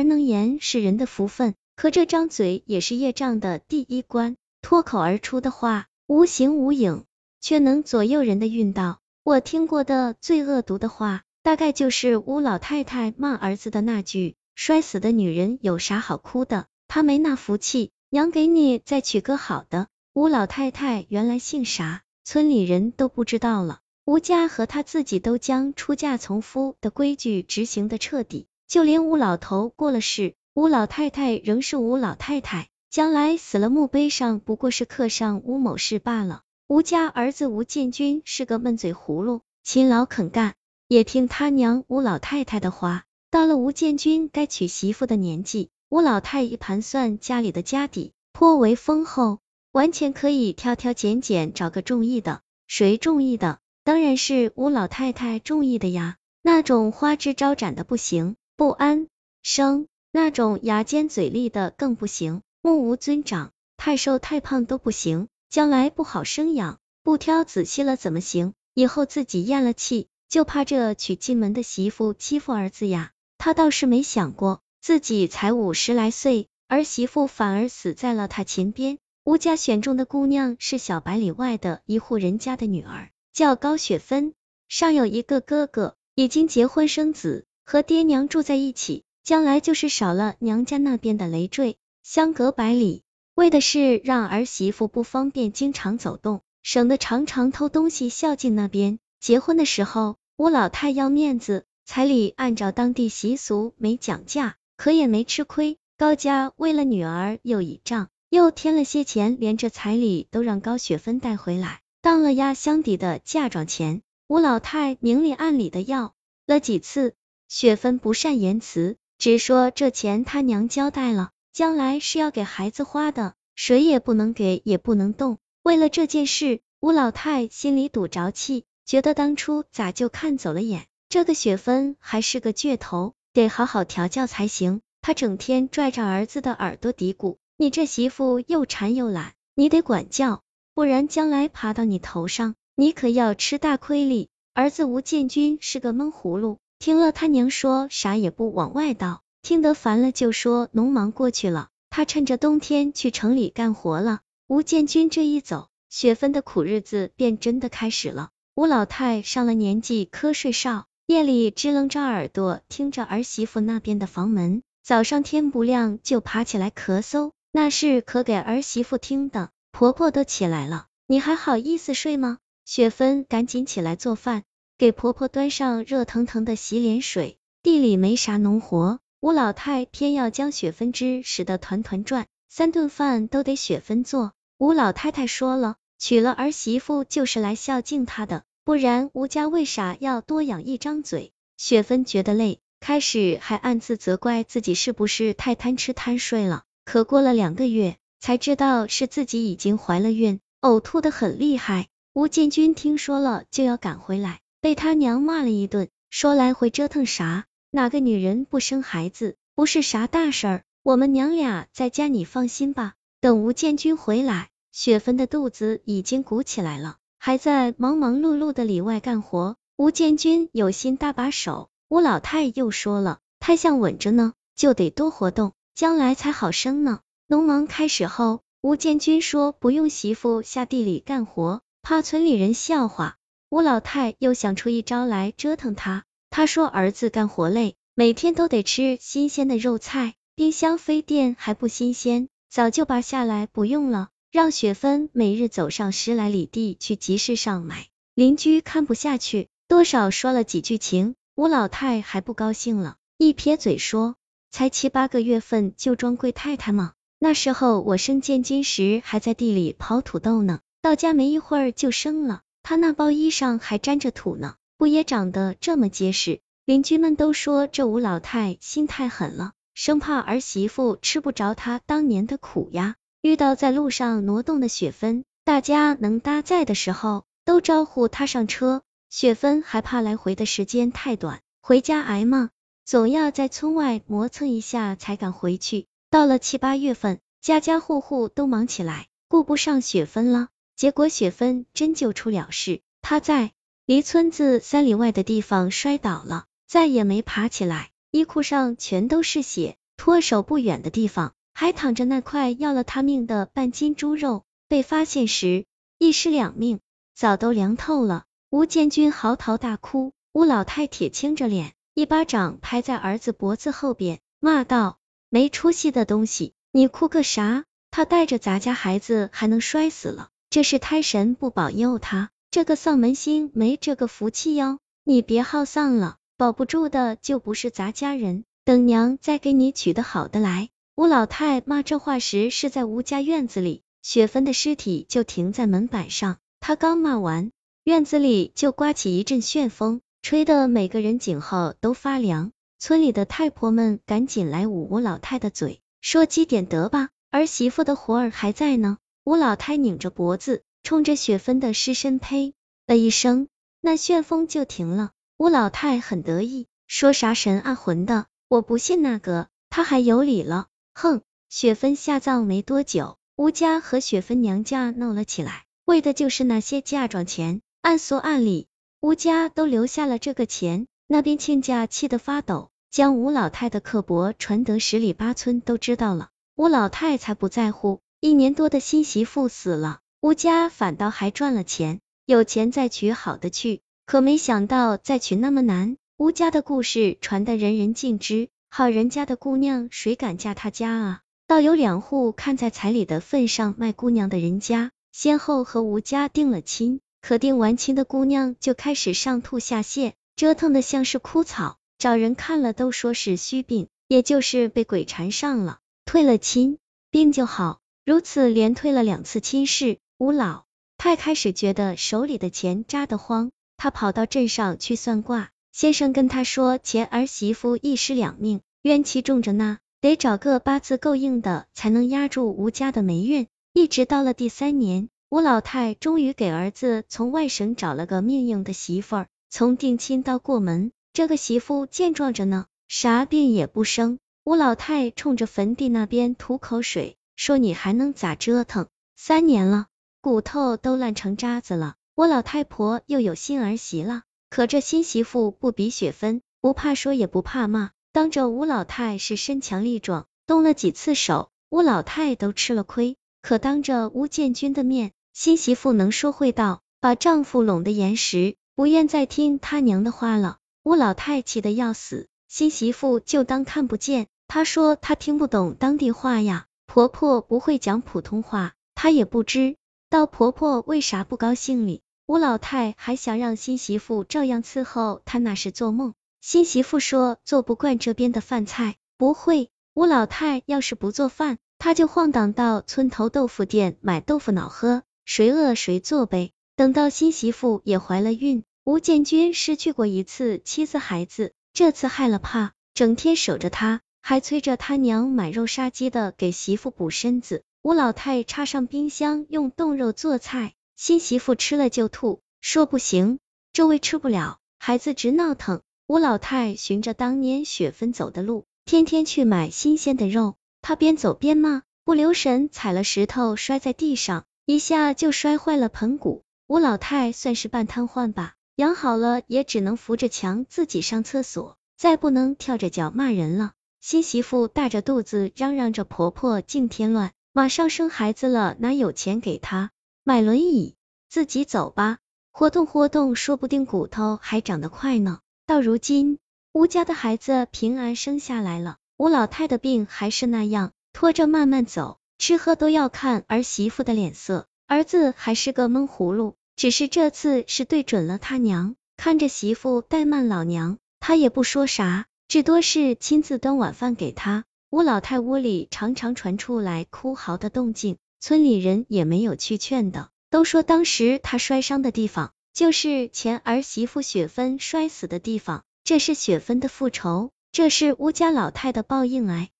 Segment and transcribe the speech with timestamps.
[0.00, 4.34] 而能言是人的福分，可这张嘴也是业障的第一关。
[4.62, 7.04] 脱口而出的话，无形无影，
[7.42, 9.00] 却能左右人的运道。
[9.24, 16.64] 我听过的最恶毒的话，大概就是吴老太太骂儿子的那句：“摔死的女人有啥好哭的？
[16.88, 23.80] 她没那福气，娘给你再娶个好的。”吴老太太原来姓啥，村里人都不知道了。
[24.06, 36.42] 吴家和他自己都将出嫁从夫的规矩执行的彻底，就连吴老头过了世，吴老太太仍是吴老太太，将来死了墓碑上不过是刻上吴某氏罢了。
[36.68, 40.54] 吴家儿子吴建军是个闷嘴葫芦，勤劳肯干，
[40.86, 43.06] 也听他娘吴老太太的话。
[43.28, 49.40] 到了吴建军该娶媳妇的年纪，吴老太一盘算家里的家底颇为丰厚，
[49.72, 52.42] 完全可以挑挑拣拣找个中意的。
[52.68, 53.58] 谁中意的？
[53.82, 59.08] 当然是吴老太太中意的呀，那种花枝招展的不行，不安
[59.42, 66.78] 生；那种牙尖嘴利的更不行，目无尊长，太瘦太胖都不行，将来不好生养。
[67.02, 68.52] 不挑仔细了怎么行？
[68.74, 73.12] 以后自己咽了气，就怕这娶进门的媳妇欺负儿子呀。
[73.38, 78.98] 他倒是没想过，自己才五十来岁，儿媳妇反而死在了他前边。
[79.24, 83.08] 吴家选中的姑娘是小百里外的一户人家的女儿。
[83.32, 84.34] 叫高雪芬，
[84.68, 93.04] 尚有一个哥哥，已经结婚生子，和爹娘住在一起，将来就是少了娘家那边的累赘，相隔百里，
[93.36, 98.98] 为的是让儿媳妇不方便经常走动，省得常常偷东西孝敬那边。
[99.20, 105.78] 结婚的时候，吴老太要面子，彩礼按照当地习俗没讲价，可也没吃亏。
[105.96, 111.82] 高家为了女儿又倚仗，又添了些钱，连这彩礼都让高雪芬带回来。
[112.02, 116.14] 当了压箱底的嫁妆钱，吴老太明里暗里的要
[116.48, 117.14] 了几次，
[117.50, 125.38] 雪芬不善言辞，只说这钱他娘交代了，将来是要给孩子花的，谁也不能给，也不能动。
[125.64, 134.80] 为了这件事，吴老太心里堵着气，觉得当初咋就看走了眼，这个雪芬还是个倔头，得好好调教才行。
[135.02, 140.42] 他整天拽着儿子的耳朵嘀咕：“你这媳妇又馋又懒，你得管教。”
[140.72, 144.28] 不然将来爬到你头上，你可要吃大亏哩。
[144.54, 154.20] 儿子吴建军是个闷葫芦，听了他娘说，啥也不往外道，听得烦了就说农忙过去了，他趁着冬天去城里干活了。
[154.48, 158.30] 吴建军这一走，雪芬的苦日子便真的开始了。
[158.54, 169.50] 吴老太上了年纪，瞌睡少，夜里支棱着耳朵听着儿媳妇那边的房门，早上天不亮就爬起来咳嗽，那是可给儿媳妇听的。
[169.70, 172.38] 婆婆都起来了，你还好意思睡吗？
[172.64, 174.44] 雪芬赶紧起来做饭，
[174.80, 177.36] 给婆婆端上热腾腾的洗脸水。
[177.62, 184.32] 地里没啥农活，吴老太偏要将雪芬汁使得团团转，三顿饭都得雪芬做。
[184.56, 191.32] 吴老太太说了，娶了儿媳妇就是来孝敬她的，不然吴家为啥要多养一张嘴？
[191.58, 197.98] 雪芬觉得累，开始还暗自责怪自己是不是太贪吃贪睡了，可过了两个月。
[198.18, 201.88] 才知道是自己已经怀了孕，呕吐的很厉害。
[202.14, 207.46] 吴建军听说了就要赶回来，被他娘骂了一顿，说来回折腾啥？
[207.70, 210.64] 哪个女人不生孩子，不是啥大事儿。
[210.82, 212.94] 我们娘俩在家，你放心吧。
[213.20, 219.56] 等吴建军回来，雪芬的肚子已经鼓起来了，还在忙忙碌碌的里外干活。
[219.76, 227.00] 吴建军有心搭把手，吴老太又说了，胎像稳着呢，就得多活动，将来才好生呢。
[227.26, 233.16] 农忙开始后，吴建军说不用媳妇下地里干活，怕村里人笑话。
[233.50, 236.04] 吴老太又想出一招来折腾他。
[236.30, 247.88] 他说儿子干活累，每天都得吃新鲜的肉菜，冰箱飞电还不新鲜，早就拔下来不用了，让雪芬每日走上十来里地去集市上买。
[248.14, 254.14] 邻居看不下去，多少说了几句情，吴老太还不高兴了，一撇嘴说，
[254.52, 256.92] 才七八个月份就装贵太太吗？
[257.18, 266.40] 那时候我生建军时还在地里刨土豆呢，到家没一会儿就生了，他那包衣裳还沾着土呢，不也长得这么结实？
[266.64, 272.94] 邻居们都说这吴老太心太狠了，生怕儿媳妇吃不着她当年的苦呀。
[273.22, 282.50] 遇到在路上挪动的雪芬，大家能搭载的时候都招呼她上车，雪芬还怕来回的时间太短，回家挨骂，
[282.84, 285.86] 总要在村外磨蹭一下才敢回去。
[286.08, 290.48] 到了七八月份，家家户户都忙起来，顾不上雪芬了。
[290.80, 293.52] 结果雪芬真就出了事，她在
[293.84, 304.44] 离村子三里外的地方摔倒了，再也没爬起来，衣裤上全都是血，脱手不远的地方，还躺着那块要了他命的半斤猪肉。
[304.68, 305.66] 被发现时，
[305.98, 306.80] 一尸两命，
[307.14, 308.24] 早都凉透了。
[308.48, 314.98] 吴建军嚎啕大哭，吴老太铁青着脸，一巴掌拍在儿子脖子后边，骂道
[315.28, 317.66] ：“没出息的东西，你哭个啥？
[317.90, 320.30] 他带着咱家孩子还能摔死了？
[320.50, 324.80] 这是胎神不保佑他，这个丧门星没这个福气哟！
[325.04, 328.42] 你别好丧了，保不住的就不是咱家人。
[328.64, 337.52] 等娘再给你娶的好的来。”吴老太骂这话时是在吴家院子里，雪芬的尸体就停在门板上，她刚骂完。
[337.84, 342.50] 院子里就刮起一阵旋风，吹得每个人颈后都发凉。
[342.80, 348.98] 村里的太婆们赶紧来捂吴老太的嘴，说积点德吧，儿媳妇的活儿还在呢。
[349.24, 352.54] 吴老太拧着脖子，冲着雪芬的尸身呸
[352.86, 353.48] 了一声，
[353.80, 355.10] 那旋风就停了。
[355.36, 360.68] 吴老太很得意，说啥神啊魂的，我不信那个，他还有理了。
[360.94, 367.60] 哼，雪芬下葬没多久，吴家和雪芬娘家闹了起来，为的就是那些嫁妆钱。
[367.82, 368.68] 按说按理，
[369.00, 376.30] 吴家都留下了这个钱，那边亲家气得发抖，将吴老太的刻薄传得十里八村都知道了。
[376.56, 383.80] 吴老太才不在乎，一年多的新媳妇死了，吴家反倒还赚了钱，有钱再娶好的去。
[384.04, 391.20] 可没想到再娶那么难，吴家的故事传得人人尽知，好人家的姑娘谁敢嫁他家啊？
[391.46, 397.00] 倒有两户看在彩礼的份上卖姑娘的人家，先后和吴家定了亲。
[397.22, 405.78] 可定完亲的姑娘就开始上吐下泻，折腾的像是枯草，找人看了都说是虚病，也就是被鬼缠上了。
[406.04, 406.76] 退了亲，
[407.10, 409.98] 病就好，如此连退了两次亲事。
[410.18, 410.64] 吴老
[410.98, 423.46] 太开始觉得手里的钱扎得慌，他跑到镇上去算卦，先生跟他说前儿媳妇一尸两命，冤气重着呢，得找个八字够硬的才能压住吴家的霉运。
[423.74, 425.08] 一直到了第三年。
[425.28, 434.18] 吴老太终于给儿子从外省找了个命硬的媳妇儿，从定亲到过门，这个媳妇健壮着呢，啥病也不生。
[434.42, 438.88] 吴老太冲着坟地那边吐口水，说你还能咋折腾？
[439.16, 439.86] 三年了，
[440.20, 441.94] 骨头都烂成渣子了。
[442.14, 453.16] 我老太婆又有新儿媳了，可这新媳妇不比雪芬，不怕说也不怕骂，当着吴老太是身强力壮，动了几次手，吴老太都吃了亏。
[453.40, 455.12] 可当着吴建军的面。
[455.32, 460.58] 新媳妇能说会道，把丈夫拢得严实，不愿再听他娘的话了。
[460.82, 464.26] 吴老太气得要死，新媳妇就当看不见。
[464.46, 469.76] 她说她听不懂当地话呀，婆婆不会讲普通话，她也不知
[470.08, 472.02] 道婆婆为啥不高兴哩。
[472.26, 476.14] 吴老太还想让新媳妇照样伺候她，那是做梦。
[476.40, 479.70] 新媳妇说做不惯这边的饭菜，不会。
[479.94, 485.04] 吴老太要是不做饭，她就晃荡到村头豆腐店买豆腐脑喝。
[485.24, 486.50] 谁饿谁做呗。
[486.74, 497.62] 等到新媳妇也怀了孕，吴建军失去过一次妻子孩子，这次害了怕，整天守着她，还催着他娘买肉杀鸡的给媳妇补身子。
[497.82, 503.38] 吴老太插上冰箱用冻肉做菜，新媳妇吃了就吐，说不行，
[503.72, 505.80] 这味吃不了，孩子直闹腾。
[506.06, 514.44] 吴老太循着当年雪芬走的路，天天去买新鲜的肉，她边走边骂，不留神踩了石头摔在地上。
[514.66, 523.72] 一下就摔坏了盆骨，吴老太算是半瘫痪吧，养好了也只能扶着墙自己上厕所，再不能跳着脚骂人了。
[524.00, 529.90] 新媳妇大着肚子嚷嚷着婆婆净添乱，马上生孩子了，哪有钱给她
[530.24, 530.96] 买轮椅？
[531.28, 532.16] 自己走吧，
[532.50, 535.40] 活动活动，说不定骨头还长得快呢。
[535.66, 536.38] 到如今，
[536.72, 542.18] 吴家的孩子平安生下来了，吴老太的病还是那样，拖着慢慢走。
[542.38, 554.64] 吃喝都要看儿媳妇的脸色，儿子还是个闷葫芦，只是这次是对准了他娘，看着媳妇怠慢老娘，他也不说啥，至多是亲自端晚饭给他。
[554.90, 569.70] 吴老太屋里常常传出来哭嚎的动静，村里人也没有去劝的，都说当时他摔伤的地方就是前儿媳妇雪芬摔死的地方，这是雪芬的复仇，这是吴家老太的报应哎。